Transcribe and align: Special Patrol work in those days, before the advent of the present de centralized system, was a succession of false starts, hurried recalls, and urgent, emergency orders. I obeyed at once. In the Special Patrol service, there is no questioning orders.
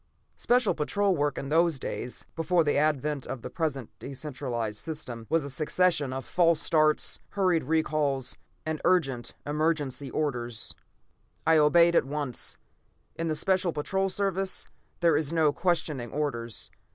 Special 0.35 0.73
Patrol 0.73 1.15
work 1.15 1.37
in 1.37 1.49
those 1.49 1.77
days, 1.77 2.25
before 2.35 2.63
the 2.63 2.75
advent 2.75 3.27
of 3.27 3.43
the 3.43 3.51
present 3.51 3.91
de 3.99 4.15
centralized 4.15 4.79
system, 4.79 5.27
was 5.29 5.43
a 5.43 5.49
succession 5.51 6.11
of 6.11 6.25
false 6.25 6.59
starts, 6.59 7.19
hurried 7.33 7.65
recalls, 7.65 8.35
and 8.65 8.81
urgent, 8.83 9.35
emergency 9.45 10.09
orders. 10.09 10.73
I 11.45 11.57
obeyed 11.57 11.93
at 11.95 12.05
once. 12.05 12.57
In 13.15 13.27
the 13.27 13.35
Special 13.35 13.71
Patrol 13.71 14.09
service, 14.09 14.65
there 15.01 15.15
is 15.15 15.31
no 15.31 15.53
questioning 15.53 16.11
orders. 16.11 16.71